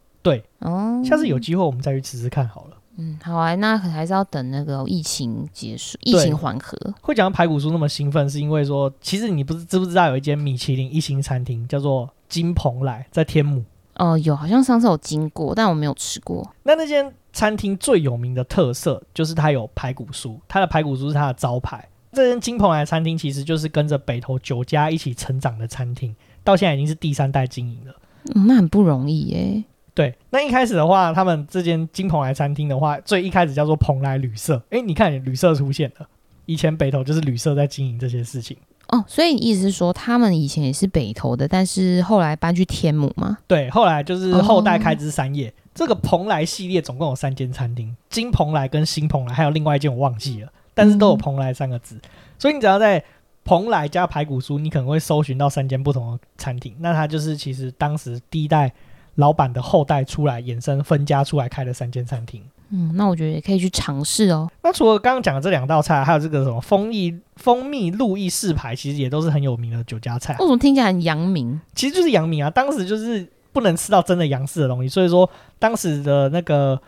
[0.62, 2.76] 对哦，下次有机会我们再去吃吃看好了。
[2.96, 6.76] 嗯，好啊，那还是要等那个疫情结束，疫情缓和。
[7.00, 13.64] 会讲到排骨酥那么兴奋，是因为说，其实你不是知不知道有一间米其林一星餐厅叫做金蓬莱，在天母。
[13.96, 16.46] 哦、呃，有，好像上次有经过，但我没有吃过。
[16.64, 21.88] 那那间餐厅最有名的特色就是它有排骨酥，它的排骨酥是它的招牌。
[22.12, 27.94] 这间金蓬莱餐厅其实就是跟着北投酒家一起成长的餐厅，到现在已经是第三代经营了。
[28.34, 29.64] 嗯，那很不容易耶。
[29.94, 34.62] 对，那一开始的话，他们这间金蓬莱餐厅的话，最一开始叫做蓬莱旅社。
[34.70, 36.08] 哎，你看，旅社出现了，
[36.46, 38.56] 以前北投就是旅社在经营这些事情。
[38.88, 43.36] 哦，所以意思是说，他们以前也是北投的，但是后来搬去天母吗？
[43.46, 45.48] 对，后来就是后代开枝散叶。
[45.48, 51.96] 哦、这个蓬莱系列总共有三间餐厅，金蓬莱跟新蓬莱，还有另外一间我忘记了，但是都有蓬莱三个字。
[51.96, 53.04] 嗯、所以你只要在
[53.44, 56.74] 蓬莱加排骨酥，你可能会搜寻到三间不同的餐厅。
[56.78, 58.72] 那它就是其实当时第一代。
[59.16, 64.50] 老板的后代出来衍生分家出来开了三间餐厅，嗯，那我觉得也可以去尝试哦。
[64.62, 70.34] 那除了刚刚讲的这两道菜，还有这个什么蜂蜜蜂蜜路易士牌，其实也都是很有名的酒家菜。
[70.38, 71.60] 为什么听起来很阳明？
[71.74, 76.80] 其实就是阳明啊，当时就是不能吃到真的洋式的东西，所以说当时的那个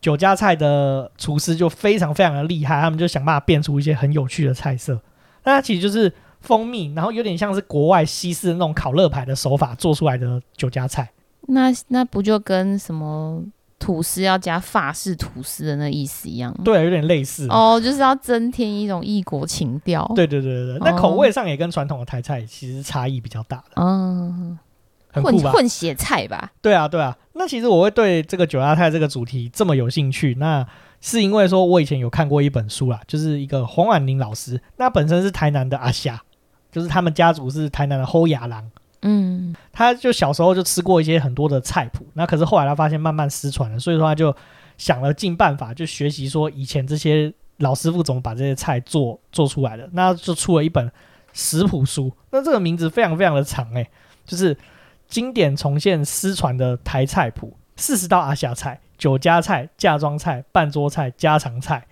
[0.00, 4.98] 酒家菜的厨师就非常非常的厉害，他们就想办法变出一些很有趣的菜色。
[5.44, 11.10] 那它其实就是蜂蜜，然后有点像是国外西式的那种烤乐牌的手法做出来的酒家菜。
[11.48, 13.42] 那那不就跟什么
[13.78, 16.54] 吐司要加法式吐司的那意思一样？
[16.64, 20.04] 对，有点类似哦，就是要增添一种异国情调。
[20.14, 23.82] 对对对对，那口味上也跟传统的台菜其实差异比较大的。
[23.82, 24.58] 嗯，
[25.10, 25.50] 很酷吧？
[25.52, 26.52] 混血菜吧？
[26.60, 27.16] 对啊对啊。
[27.32, 30.66] 那其实我会对这个酒家菜这个主题这么有兴趣，那
[31.00, 36.22] 是因为说我以前有看过一本书啦，就是一个黄婉玲老师，那本身是台南的阿霞，
[36.70, 38.70] 就是他们家族是台南的后雅郎。
[39.02, 44.34] 嗯，他就小时候就吃过一些很多的菜谱，那可是后来他发现慢慢失传了，所以说他就
[44.76, 50.90] 想了尽办法，就学习说以前这些老师傅怎么把这些菜做做出来的，那就出了一本
[51.32, 52.12] 食谱书。
[52.30, 53.88] 那这个名字非常非常的长诶、
[54.26, 54.56] 就是
[55.08, 61.86] 经典重现失传的台菜谱，四十道阿霞菜、酒家菜、嫁妆菜、半桌菜、家常菜，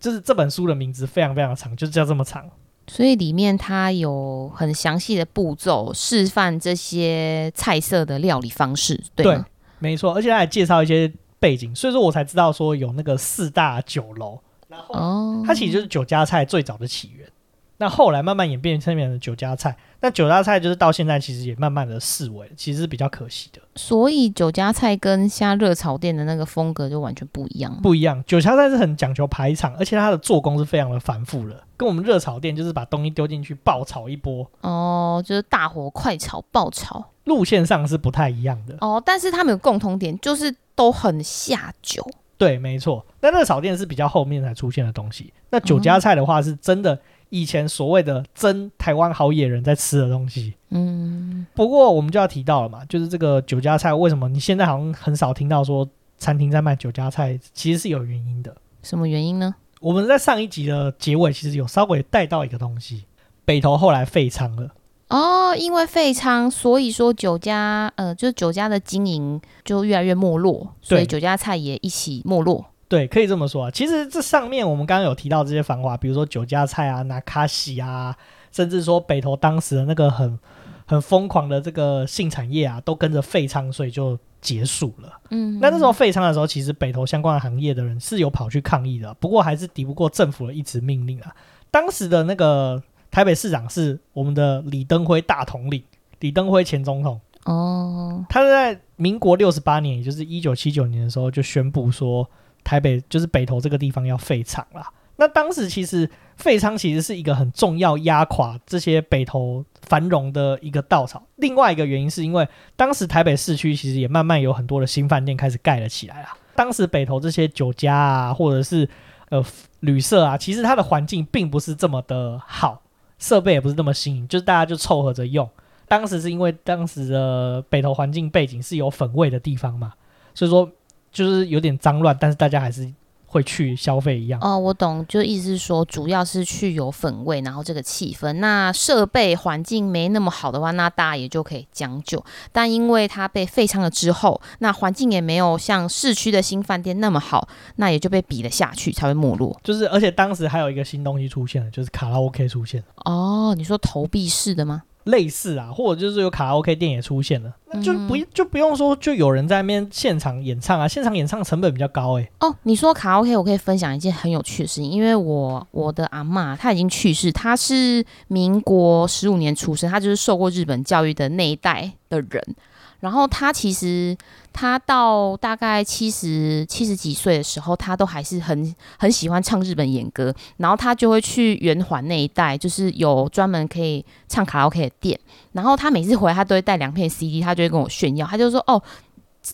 [0.00, 2.48] 就是这本书的名字非常非常的长，就叫这么长。
[2.86, 9.40] 所以里面它有很详细的步骤，示范这些菜色的料理方式，对
[9.78, 17.28] 没错，而且它还介绍一些背景，所以说我才知道说有那个四大酒楼，然后哦，它其实就是酒家菜最早的起源。
[17.78, 23.60] 那后来慢慢演变成的酒家菜，那酒家菜就是到现在其实也慢慢的式微，其实是比较可惜的。
[23.74, 27.76] 所以酒家菜跟虾热炒店的那个风格就完全不一样。
[27.82, 34.48] 不一样，酒家菜是很讲究排场，而且它的做工是非常的繁复的，跟我们热炒店就是把东西丢进去爆炒一波。
[34.60, 38.76] 哦，就是大火快炒爆炒，路线上是不太一样的。
[38.80, 42.06] 哦，但是他们有共同点，就是都很下酒。
[42.38, 43.04] 对，没错。
[43.20, 45.32] 那热炒店是比较后面才出现的东西。
[45.50, 47.00] 那酒家菜的话，是真的。
[47.30, 58.54] 以前所谓的真台湾好野人在吃的东西，嗯，不过我们就要提到了嘛，就是这个酒家菜为什么你现在好像很少听到说餐厅在卖酒家菜，其实是有原因的。
[58.82, 59.54] 什么原因呢？
[59.80, 63.04] 我们在上一集的结尾其实有稍微带到一个东西，
[63.44, 64.70] 北投后来废娼了。
[65.08, 72.64] 哦，因为废娼，所以说酒家呃，就是酒家的经营就越来越没落，所以酒家菜也一起没落。
[72.94, 73.70] 对，可以这么说啊。
[73.72, 78.16] 其实这上面我们刚刚有提到这些繁华，比如说酒家菜啊、那卡西啊，
[78.52, 80.38] 甚至说北投当时的那个很
[80.86, 85.12] 很疯狂的这个性产业啊，都跟着废娼，所以就结束了。
[85.30, 91.34] 嗯，那那时候废娼的时候，其实北投相关的行业的人是有跑去抗议的，不过还是敌不过政府的一纸命令啊。
[91.72, 92.80] 当时的那个
[93.10, 95.82] 台北市长是我们的李登辉大统领，
[96.20, 97.20] 李登辉前总统。
[97.46, 102.30] 哦，他在民国六十八年，也就是一九七九年的时候，就宣布说。
[102.64, 104.90] 台北就是北投这个地方要废厂啦。
[105.16, 111.22] 那当时其实废娼其实是一个很重要压垮这些北投繁荣的一个稻草。
[111.36, 116.36] 另外一个原因是因为当时台北市区其实也慢慢有很多的新饭店开始盖了起来啦。
[116.56, 118.88] 当时北投这些酒家啊，或者是
[119.28, 119.44] 呃
[119.80, 122.82] 旅社啊，其实它的环境并不是这么的好，
[123.18, 125.48] 设备也不是那么新颖，就是大家就凑合着用。
[125.86, 129.92] 当时是因为当时的北投环境背景是有粉味的地方嘛，
[130.34, 130.68] 所以说
[131.14, 132.92] 就是有点脏乱，但是大家还是。
[133.26, 142.24] 会去消费一样哦，我懂，就意思是说，主要是去有粉味，然后这个气氛，那设备环境没那么好的话，那大家也就可以将就。
[142.52, 149.58] 但因为它被废弃了之后，那环境也没有像市区的新饭店那么好，那也就被比了下去，才会没落。
[149.64, 152.84] 就是，而且当时还有一个新东西出现了，就是卡拉 OK 出现。
[153.04, 154.84] 哦，你说投币式的吗？
[155.04, 162.46] 类似啊，或者就是有卡拉 OK 店也出现了，那就不、嗯、就不用说，就有人在那边现场演唱啊，现场演唱成本比较高诶、欸。
[162.46, 172.56] 哦，你说卡拉 OK，我可以分享一件很有趣的事情，因为我我的阿嬷她已经去世，她是民国十五年出生，她就是受过日本教育的那一代的人。
[173.04, 174.16] 然后他其实
[174.50, 180.34] 他到大概七十七十几岁的时候，他都还是很很喜欢唱日本演歌。
[180.56, 185.20] 然后他就会去圆环那一带，就是有专门可以唱卡拉 OK 的店。
[185.52, 188.82] 然后他每次回来，他都会带两片 CD，他就会跟我炫耀，他就说：“哦，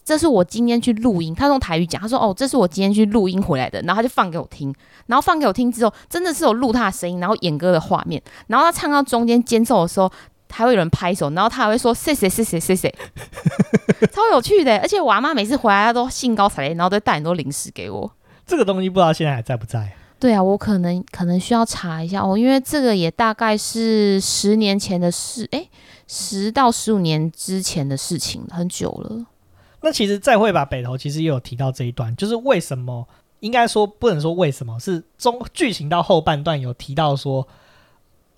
[0.05, 4.73] 这是我今天去录音。”他用台语讲，他说：“哦，这是我今天去录音回来的。”然后他就放给我听。
[5.07, 8.23] 然后放给我听之后，真的是有录他的声音，然后演歌的画面。
[8.47, 10.09] 然后他唱到中间间奏的时候。
[10.51, 12.95] 还会有人拍手，然后他还会说谢谢谢谢谢谢，
[14.13, 14.77] 超有趣的。
[14.79, 18.11] 而且我阿妈每次回来，她都兴高采烈，然后都带很多零食给我。
[18.47, 19.93] 这个东西不知道现在还在不在？
[20.19, 25.69] 对啊，我可能可能需要查一下哦，因为这个也大概是十年前的事，诶，
[26.07, 29.25] 十到十五年之前的事情，很久了。
[29.81, 33.09] 那其实再会吧，北投其实也有提到这一段，就是为什么
[33.39, 37.47] 应该说不能说为什么是中剧情到后半段有提到说。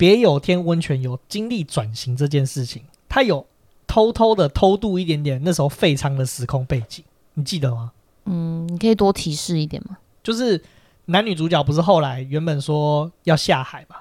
[0.03, 3.47] 别有天温泉有经历转型这件事情，他有
[3.87, 7.93] 偷偷的偷渡一点点那时候废仓的时空背景，你记得吗？
[8.25, 9.97] 嗯，你可以多提示一点吗？
[10.21, 10.61] 就是
[11.05, 13.95] 男女主角不是后来原本说要下海嘛，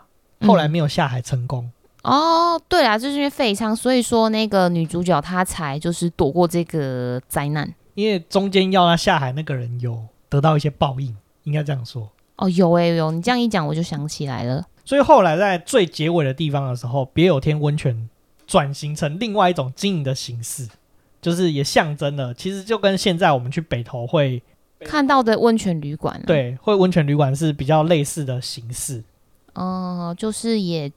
[0.44, 1.70] 后来没有下海成功。
[2.02, 12.10] 嗯、哦，对啊，就是因为废仓，所以说那个女主角她才就是躲过这个灾难，因为中间要她下海那个人有得到一些报应，应该这样说。
[12.38, 14.66] 哦，有诶、欸，有，你这样一讲我就想起来了。
[14.84, 18.08] 所以后来在最结尾的地方的时候，别有天温泉
[18.46, 20.68] 转型成另外一种经营的形式，
[21.20, 24.42] 就是也象征了，其实就跟现在我们去北投会
[24.80, 29.04] 看到的温泉旅馆，对，会温泉旅馆是比较类似的形式。
[29.54, 30.90] 哦，就是也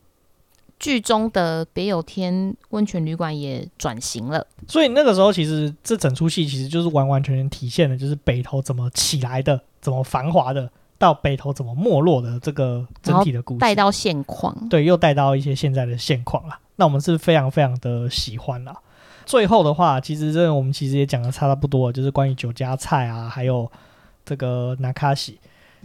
[0.80, 4.48] 剧中的别有天温泉旅馆也转型了。
[4.68, 10.70] 所以那个时候，其实这整出戏其实就是完完全全体现的，就是北投怎么起来的，怎么繁华的。
[10.98, 16.58] 到北投怎么没落的这个整体的故事，带到现况，对，又带到一些现在的现况了。
[16.78, 18.76] 那我们是非常非常的喜欢啦。
[19.26, 23.70] 最后的话，其实这我们其实也讲的差不多，就是关于酒家菜啊，还有
[24.24, 25.40] 这个那卡西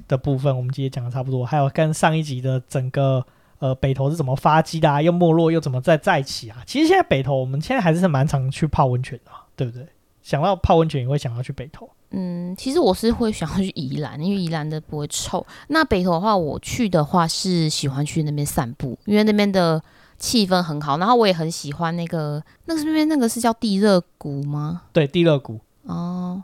[0.07, 1.44] 的部分，我们其实讲的差不多。
[1.44, 3.25] 还有跟上一集的整个
[3.59, 6.59] 呃北投是怎么发迹的啊，又没落又怎么再再起啊？
[6.66, 9.87] 其实现在北投我们现在还是蛮常去泡温泉的，对不对？
[10.23, 11.88] 想到泡温泉也会想要去北投。
[12.12, 15.46] 嗯，其实我是会想要去宜兰，因为宜兰的不会臭。
[15.68, 19.81] 那北投的话，我去的话是喜欢去那边散步，因为那边的
[20.18, 20.99] 气氛很好。
[20.99, 24.83] 然后我也很喜欢那个，那个那边那个是叫地热谷吗？
[24.92, 25.61] 对，地热谷。
[25.85, 26.42] 哦，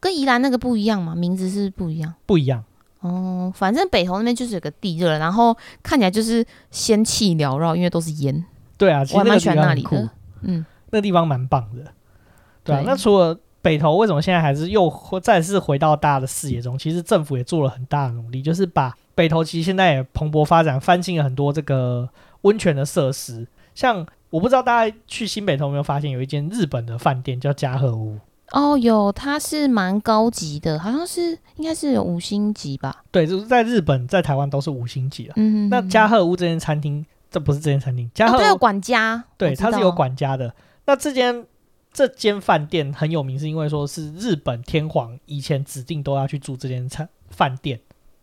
[0.00, 1.14] 跟宜兰那个不一样吗？
[1.14, 2.12] 名字是不一样。
[2.26, 2.64] 不一样。
[2.98, 8.44] 哦，反正北投那边就是有个地热，然后看起来就是仙气缭绕，因为都是烟。
[8.76, 10.10] 对啊，我还蛮喜欢那里的。
[10.40, 11.84] 嗯，那地方蛮棒的。
[12.64, 13.38] 对啊，对那除了。
[13.64, 16.78] 北投为什么现在还是又再次回到大家的视野中？
[16.78, 22.06] 其实政府也做了很大的努力，就是把北投其实现在也蓬勃发展，翻新了很多这个
[22.42, 23.46] 温泉的设施。
[23.74, 28.18] 像我不知道大家去新北投有没有发现，有一间日本的饭店叫嘉禾屋。
[28.52, 33.02] 哦，有，它是蛮高级的，好像是应该是有五星级吧？
[33.10, 35.32] 对，就是在日本、在台湾都是五星级了。
[35.36, 40.54] 嗯，那嘉禾屋这间餐厅，这不是这间餐厅，嘉禾屋它有管家，对，它是有管家的。
[40.84, 41.46] 那这间。
[41.94, 47.80] 这间饭店很有名，是因为说是日本天皇以前指定都要去住这间餐饭店，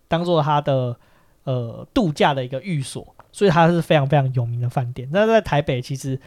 [0.10, 0.96] 当做他的
[1.46, 5.08] 呃度假的一个寓所，所以它是非常非常有名的饭店。
[5.14, 6.20] 那在台北，其实，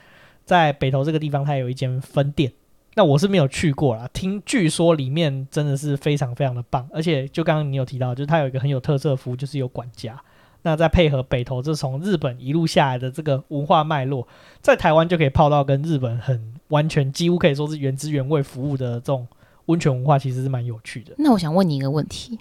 [0.47, 2.51] 在北投这个地方，它有一间分店。
[2.95, 10.19] 那我是没有去过啦，听据说里面真的是非常非常的棒，而且就刚刚你有提到，就是它有一个很有特色的服务，就是有管家。
[10.63, 14.27] 那再配合北投，这从日本一路下来的这个文化脉络，
[14.63, 16.54] 在台湾就可以泡到跟日本很。
[16.69, 19.27] 完全几乎可以说是原汁原味服务的这种
[19.67, 21.15] 温泉文化，其实是蛮有趣的。
[21.19, 22.39] 那我想问你一个问题：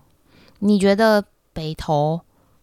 [0.59, 2.21] 你觉得北投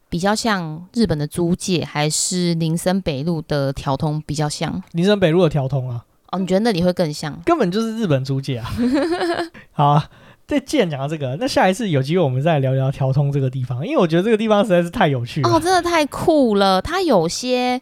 [0.09, 4.83] 比较像日本的租界，还是林森北路的调通比较像？
[4.93, 6.05] 林森北路的调通啊？
[6.33, 7.41] 哦，你觉得那里会更像？
[7.45, 8.71] 根本就是日本租界啊！
[9.73, 10.11] 好啊，
[10.47, 15.51] 这既然讲到这个，那下一次有机会我们再来聊聊调通这个地方，因为我觉得这个地方实在是太有趣了。
[15.51, 16.81] 哦，真的太酷了！
[16.81, 17.81] 它有些，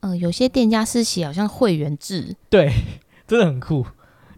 [0.00, 2.72] 嗯、呃，有些店家是写好像会员制，对，
[3.26, 3.84] 真的很酷。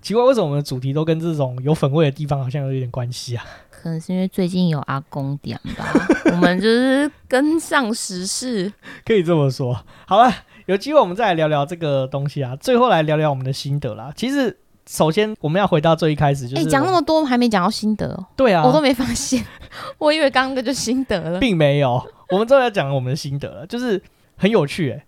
[0.03, 3.45] 奇怪，为什么我们的主题都跟这种有粉味的地方好像有一点关系啊？
[3.71, 5.93] 可能是因为最近有阿公点吧，
[6.33, 8.73] 我们就是跟上时事，
[9.05, 9.77] 可以这么说。
[10.07, 10.33] 好了，
[10.67, 12.55] 有机会我们再来聊聊这个东西啊。
[12.57, 14.13] 最后来聊聊我们的心得啦。
[14.17, 14.57] 其实，
[14.89, 18.27] 首先我们要回到最一开始，就是哎，讲那么多还没讲到心得哦。
[18.37, 19.45] 对啊，我都没发现，
[19.99, 22.01] 我以为刚刚就心得了，并没有。
[22.31, 24.01] 我们终于要讲我们的心得了，就是
[24.37, 25.07] 很有趣哎，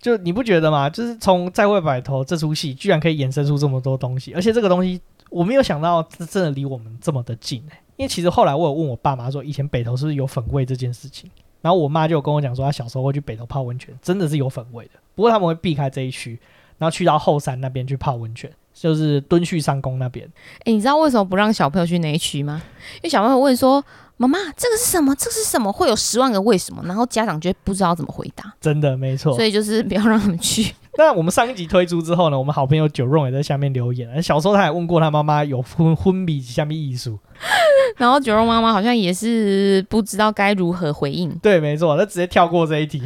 [0.00, 0.88] 就你不觉得吗？
[0.88, 7.82] 就是从在外摆头这出戏，居然可以衍生出这么多东西，而且这个东西我没有想到，真的离我们这么的近哎。
[7.96, 11.28] 因为其实后来我有问我爸妈说，以前北投是不是有粉味这件事情，
[11.60, 14.92] 然后我妈就有跟我讲说，她小时候会去北投泡温泉，真的是有粉味的。
[15.16, 16.38] 不过他们会避开这一区，
[16.78, 20.24] 然后去到后山那边去泡温泉，就是敦叙上宫那边。
[20.60, 22.62] 哎，你知道为什么不让小朋友去那一区吗？
[22.94, 23.84] 因为小朋友问说，
[24.18, 25.14] 妈妈，这个是什么？
[25.14, 25.72] 这个是什么？
[25.72, 26.82] 会有十万个为什么？
[26.84, 28.52] 然后家长就不知道怎么回答。
[28.60, 30.74] 真的没错，所以就是不要让他们去。
[30.98, 34.20] 那我们上一集推出之后呢，我们好朋友九荣也在下面留言。
[34.20, 37.16] 小时候他也问过他妈妈有婚婚礼下面艺术，
[37.96, 41.30] 然后九荣妈妈好像也是不知道该如何回应。
[41.40, 42.98] 对，没错，他直接跳过这一题。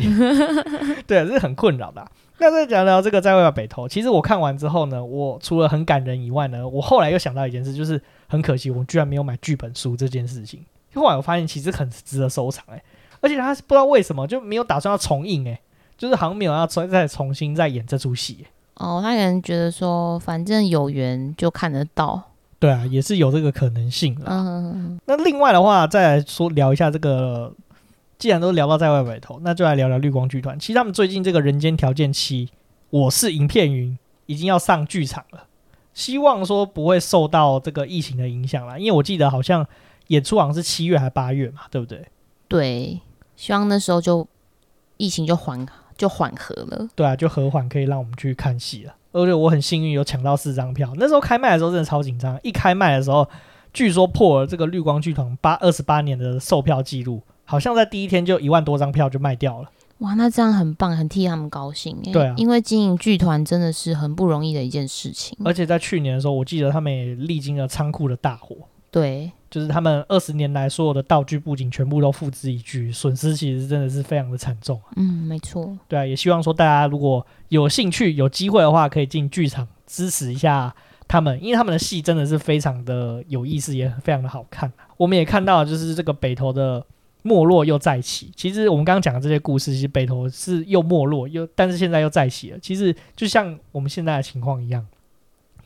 [1.07, 2.11] 对，这是很困扰的啊。
[2.39, 10.65] 那再讲聊这个在外北投，其实我看完之后呢，我除了很感人以外呢，我后来又想到一件事，就是很可惜我居然没有买剧本书这件事情。
[10.95, 12.83] 后来我发现其实很值得收藏哎，
[13.21, 15.61] 而且他不知道为什么就没有打算要重映哎。
[15.99, 22.21] 就是好像没有要再再重新再演这出戏哦，他可能觉得说反正有缘就看得到，
[22.59, 24.25] 对啊，也是有这个可能性啦。
[24.31, 27.55] 嗯，那另外的话，再来说聊一下这个，
[28.19, 30.59] 既然都聊到在外北头，那就来聊聊绿光剧团。
[30.59, 32.51] 其实他们最近这个人间条件七，
[32.91, 35.45] 我是影片云已经要上剧场了，
[35.95, 39.65] 希望说不会受到这个疫情的影响啦，因为我记得好像
[40.13, 42.07] 演出好像是七月还八月嘛，对不对？
[42.49, 43.01] 对，
[43.37, 44.27] 希望那时候就
[44.97, 45.67] 疫情就缓。
[45.95, 48.95] 就缓和了，对啊，就和缓可以让我们去看戏了。
[49.13, 52.37] 而且我很幸运有抢到四张票，那时候开卖的时候真的超紧张。
[52.43, 53.29] 一开卖的时候，
[53.73, 59.71] 据说破了这个绿光剧团八二十八年的售票记录，好像在第一天就一万多张票就卖掉了。
[59.99, 61.97] 哇，那这样很棒，很替他们高兴。
[62.11, 65.39] 对啊，因为经营剧团真的是很不容易的一件事情。
[65.45, 68.57] 而且在去年的时候，我记得他们也历经了仓库的大火。
[68.93, 69.33] 对。
[69.51, 74.81] 就是他们二十年来所有的道具布景全部都付之一炬，损失其实真的是非常的惨重。
[74.97, 75.77] 嗯，没错。
[75.87, 80.75] 对啊，也希望说大家如果有兴趣、有机会的话，可以进剧场支持一下
[81.07, 84.73] 他们，因为他们的戏真的是非常的有意思，也非常的好看。
[84.97, 86.83] 我们也看到，就是这个北投的
[87.21, 88.33] 没落又再起。
[88.35, 92.59] 其实我们刚刚讲的这些故事，其实北投是又没落又，但是现在又再起了。
[92.59, 94.87] 其实就像我们现在的情况一样，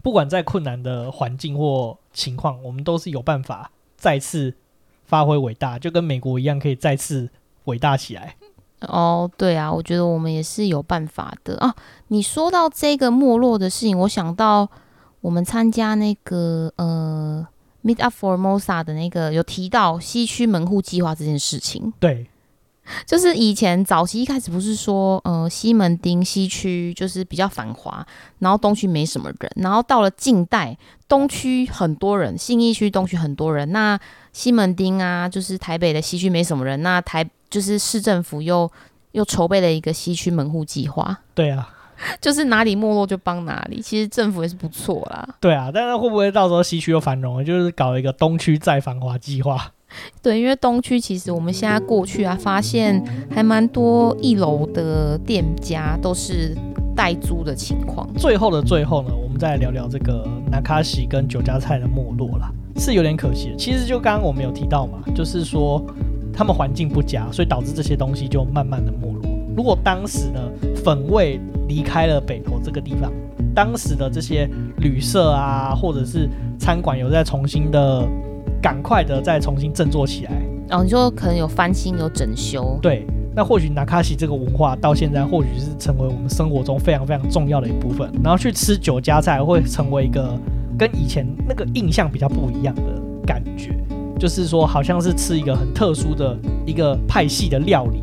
[0.03, 3.71] 不管在困难的环境或情况，我们都是有办法。
[3.97, 4.55] 再次
[5.05, 7.31] 发挥伟大，就跟美国一样，可以再次
[7.65, 8.37] 伟大起来。
[8.81, 11.75] 哦，对啊，我觉得我们也是有办法的啊。
[12.09, 14.69] 你说到这个没落的事情，我想到
[15.21, 17.47] 我们参加那个呃
[17.83, 21.93] ，Meet Up Formosa 的那个有提到西区门户计划这件事情。
[22.01, 22.27] 对。
[23.07, 28.07] 就是以前早期一开始不是说，呃，西门町西区就是比较繁华，
[28.39, 30.77] 然后东区没什么人，然后到了近代，
[31.09, 33.99] 东区很多人，信义区东区很多人，那
[34.33, 38.71] 西门町啊，就是台北的西区没什么人，那台就是市政府又
[39.13, 41.19] 又筹备了一个西区门户计划。
[41.35, 41.69] 对啊，
[42.21, 45.27] 就是哪里没落就帮哪里，其实政府也是不错啦。
[45.41, 49.73] 对啊，但是会不会到时候西区又繁荣了，就是搞一个东区再繁华计划？
[50.23, 56.57] 对，因为东区其实我们现在过去啊，发现还蛮多一楼的店家都是
[56.95, 58.09] 代租的情况。
[58.15, 63.57] 最后的最后呢，我们再来聊聊这个南卡西跟酒家菜的没落啦，是有点可惜的。
[63.57, 65.85] 其实就刚刚我们有提到嘛，就是说
[66.33, 69.23] 他们环境不佳，所以导致这些东西就慢慢的没落。
[69.57, 70.41] 如果当时呢，
[70.75, 73.13] 粉味离开了北投这个地方，
[73.55, 76.29] 当时的这些旅社啊，或者是
[76.59, 78.07] 餐馆有在重新的。
[78.61, 80.33] 赶快的再重新振作起来，
[80.69, 88.11] 然后、哦、你说可能有翻新、有整修，对，那或许纳卡西这个文化到现在或许是成为我们生活中非常非常重要的一部分。
[88.25, 90.39] 然后去吃酒家菜会成为一个
[90.79, 92.83] 跟以前那个印象比较不一样的
[93.27, 93.77] 感觉，
[94.19, 98.03] 就是说好像是吃一个很特殊的一个派系的料理，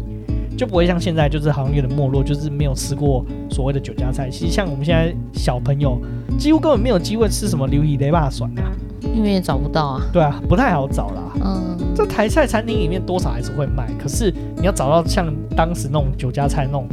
[0.56, 4.30] 就不会像现在就是好像有点没落，就是没有吃过所谓的酒家菜。
[4.30, 6.00] 其实像我们现在小朋友
[6.38, 8.72] 几乎根本没有机会吃什么流鱼雷霸爽啊。
[9.14, 11.22] 因为也找不到啊，对啊，不太好找啦。
[11.44, 16.88] 嗯，这台菜餐厅里面多少还是会卖，可是你要找到像当时那种酒家菜那种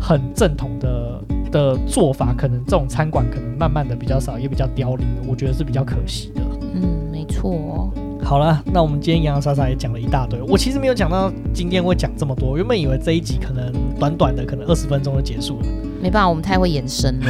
[0.00, 6.42] 很正统的的做法，可能这种餐馆可能慢慢的比较少，也比较凋零，我觉得是比较可惜的。
[6.74, 7.38] 嗯，没错。
[7.38, 7.92] 错。
[8.24, 10.40] 好了，那我们今天洋洋洒洒也讲了一大堆。
[10.42, 15.66] 我其实没有讲到今天会讲这么多，原本以为这一集可能短短的，可能二十分钟就结束了。
[16.00, 17.26] 没办法，我们太会延伸了。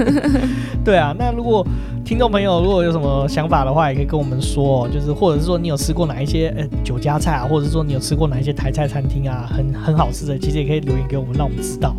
[0.84, 1.66] 对啊，那如果
[2.04, 11.94] 听众朋友如果有什么想法的话，也可以跟我们说，就是或者是说你有吃过哪一些呃酒家菜啊，或者是说你有吃过哪一些台菜餐厅啊，很很好吃的，其实也可以留言给我们，让我们知道。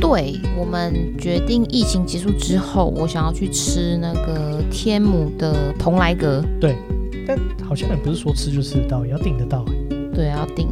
[0.00, 6.44] 对，我们决定疫情结束之后，我想要去吃那个天母的蓬莱阁。
[6.60, 6.74] 对，
[7.26, 9.64] 但好像也不是说吃就吃得到，也要订得到。
[10.12, 10.68] 对，要订。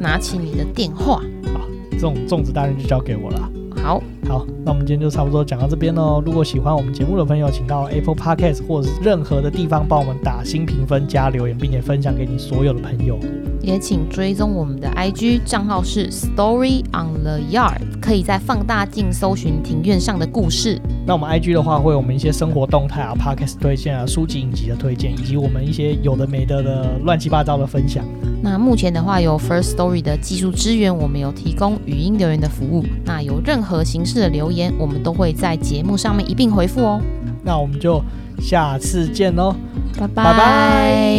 [0.00, 1.22] 拿起你的电话。
[1.54, 1.60] 好，
[1.92, 3.50] 这种粽子大人就交给我了。
[3.82, 4.17] 好。
[4.28, 6.22] 好，那我们今天就差不多讲到这边喽。
[6.22, 13.18] 如果喜欢我们节目的朋友，请到 Apple Podcast 或者是任何的地方帮我们打新评分、加留言，并且分享给你所有的朋友。
[13.62, 20.78] 也请追踪我们的 IG 账号是 Story on the Yard，可以在放大镜搜寻庭院上的故事。
[21.06, 28.04] 那我们 IG 的话，会有我们一些生活动态啊、Podcast 推荐啊、书籍影集的推荐，以及我们一些有的没的的乱七八糟的分享。
[28.40, 32.84] 那目前的话，有 First Story 的技术支援，我们有提供语音留言的服务。
[33.04, 37.00] 那有任何形式的留言，我们都会在节目上面一并回复哦。
[37.42, 38.02] 那我们就
[38.40, 39.54] 下次见喽，
[39.98, 41.18] 拜拜拜。